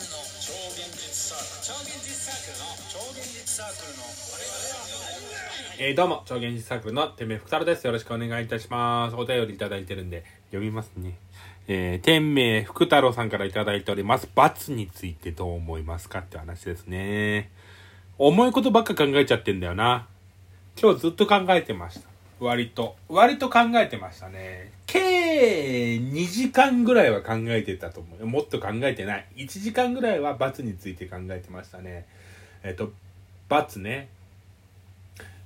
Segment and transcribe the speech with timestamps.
[0.00, 5.00] ルの超現実サークル超現実サークルの超現実サークルの我々は
[5.78, 7.86] えー、どうも、超現実サークルの天命福太郎です。
[7.86, 9.16] よろしくお願いいたします。
[9.16, 11.18] お便りいただいてるんで、読みますね。
[11.68, 14.28] えー、天命福太郎さんからいただいております。
[14.34, 17.50] 罰についてどう思いますかって話ですね。
[18.16, 20.06] 重いことばっか考えちゃってんだよな。
[20.80, 22.09] 今日ずっと考えてました。
[22.40, 22.96] 割と。
[23.08, 24.72] 割と考えてましたね。
[24.86, 28.26] 計2時間ぐらいは考えてたと思う。
[28.26, 29.26] もっと考えてない。
[29.36, 32.06] 1時間ぐらいは罰について考えてましたね。
[32.62, 32.92] えっと、
[33.48, 34.08] 罰ね。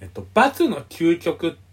[0.00, 1.69] えっと、罰の究極って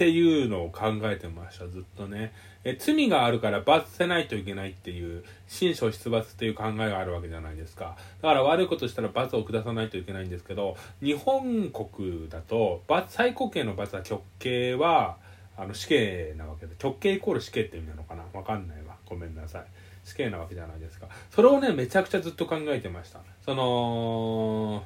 [0.00, 2.32] ていうのを考えてました、ずっとね。
[2.64, 7.98] え罪があるから罰せないといけないっていう、新書出罰っていう考えがあるわけじゃないですか。
[8.22, 15.18] だから悪いことしたら罰を下さないといけないんですけど、日本国だと、罰、最高刑の罰は極刑は、
[15.58, 18.24] あの死刑なわけで、極刑イコール死刑って意味なのかな？
[18.32, 18.96] わかんないわ。
[19.04, 19.64] ごめんなさい。
[20.04, 21.08] 死刑なわけじゃないですか。
[21.30, 23.20] それをね、めちゃくちゃずっと考えてました。
[23.44, 24.82] その、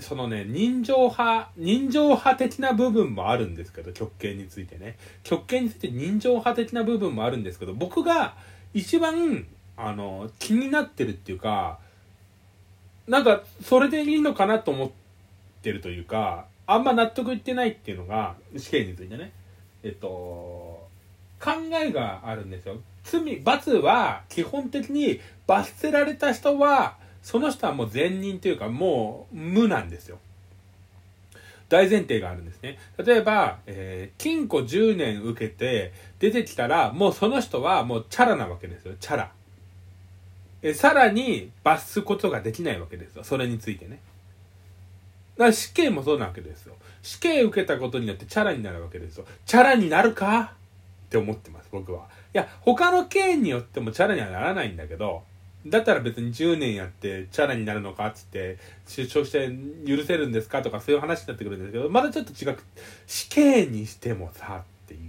[0.00, 4.96] そのね、人情派、人情派的な部分もあるんですけど、極刑についてね。
[5.22, 8.34] 極刑について人情派的な部分もあるんですけど、僕が
[8.74, 11.78] 一番、あの、気になってるっていうか、
[13.06, 14.90] なんか、それでいいのかなと思っ
[15.62, 19.32] てるというか、あんま納得いってないっていうのが、死刑についてね。
[19.82, 21.50] えっと、考
[21.82, 22.76] えがあるんですよ。
[23.02, 30.18] 罪、罰は基本的に罰せられた人は、その人はもう善人というかもう無なんですよ。
[31.68, 32.78] 大前提があるんですね。
[32.98, 38.94] 例えば、えー、禁錮10年受けて出てきたら、もうその人はもうチャラなわけですよ。
[38.98, 39.32] チャラ。
[40.62, 43.24] えさらに罰すことができないわけですよ。
[43.24, 44.00] それについてね。
[45.36, 46.74] だから死刑もそうなわけですよ。
[47.02, 49.24] 死刑受けたことによってチャラになるわけですよ。
[49.46, 50.54] チャラになるか
[51.06, 52.08] って思ってます、僕は。
[52.34, 55.22] いや、他の刑によってもチャラにはならないんだけど、
[55.66, 59.50] だったら別に10年やってチャラになるのかっつって出所して
[59.86, 60.62] 許せるんですか？
[60.62, 62.62] とかそういう話になってくるんですけどまだちょっと違く
[63.06, 65.00] 死刑にしてもさっていう。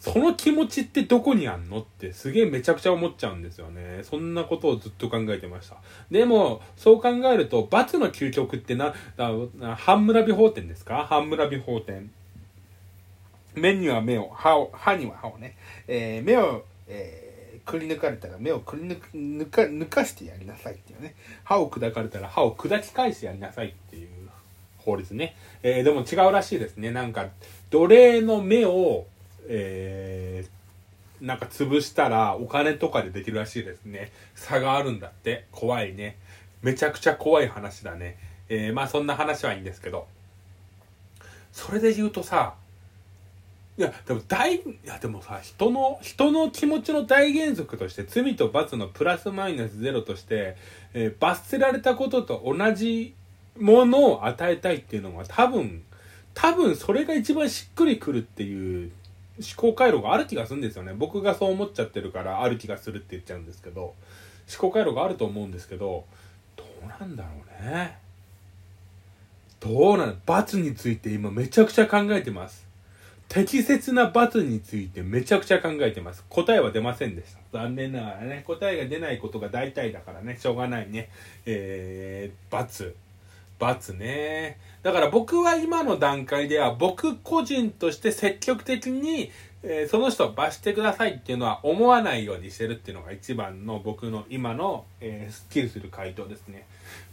[0.00, 1.80] その気持ちってどこにあんの？
[1.80, 4.00] ってすげえめちゃくちゃ思っちゃうんですよね。
[4.02, 5.76] そんなことをずっと考えてました。
[6.10, 8.94] でもそう考えると罰の究極ってな
[9.76, 11.06] 半村美法典ですか？
[11.08, 12.10] 半村美法典。
[13.54, 17.23] 目には目を歯を歯には歯をね、えー、目を、えー
[17.64, 21.14] くり抜かれたら目をくり抜く抜か抜かしてやりなさいっていうね。
[21.44, 24.08] 歯を砕かれたら歯を砕き返してやりなさいっていう
[24.78, 26.90] 法律ね、えー、でも違うらしいですね。
[26.90, 27.28] なんか
[27.70, 29.06] 奴隷の目を
[29.46, 34.12] えー、なんか潰したらお金とかでできるらしいですね。
[34.34, 35.46] 差があるんだって。
[35.52, 36.16] 怖いね。
[36.62, 38.18] めちゃくちゃ怖い話だね。
[38.48, 40.06] えー、まあそんな話はいいんですけど。
[41.52, 42.54] それで言うとさ
[43.76, 50.56] いや、でも大、いや、でもさ、人の、人の気持ちの大原則として、罪と罰のプラスマイナスゼロとして、
[50.92, 53.14] えー、罰せられたことと同じ
[53.58, 55.82] ものを与えたいっていうのは多分、
[56.34, 58.92] 多分それが一番しっくりくるっていう
[59.38, 60.92] 思考回路がある気がするんですよね。
[60.94, 63.94] 僕がそう思っちゃってるから、ある気がするって言っちゃうんですけど、思
[64.58, 66.04] 考回路があると思うんですけど、
[66.56, 67.30] どうなんだろ
[67.60, 67.98] うね。
[69.58, 72.63] どうなん罰について今めちゃくちゃ考えてます。
[73.34, 76.24] 適切な罰についてめちゃくちゃ考えてます。
[76.28, 77.58] 答えは出ませんでした。
[77.58, 81.10] 残念ながらね、答えが出ないことが大体だからね、しょうがないね。
[81.44, 82.94] えー、罰。
[83.64, 84.58] 罰ね。
[84.82, 89.30] だから僕は今の段階では僕個人として積極的に、
[89.62, 96.66] えー、その人を罰してくださいっていうのは思わないようにしてるっていうのが一番の僕の今の、えー、スッキリする回答ですね。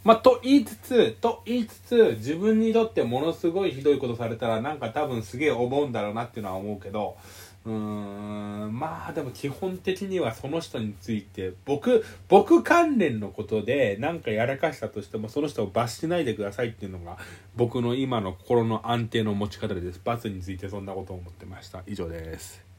[0.04, 7.16] まあ、と言いつつ、と言いつつ、自分にとってものすごいひどいことされたらなんか多分すげえ思うんだろうなっていうのは思うけど、
[7.64, 17.18] うーん、まあでも基本的にはその人について、僕、僕関連のことで何かやらかしたとしてもその人を罰しないでくださいっていうのが
[17.54, 20.00] 僕の今の心の安定の持ち方です。
[20.02, 21.82] 罰についてそんなことを思ってました。
[21.86, 22.71] 以上です。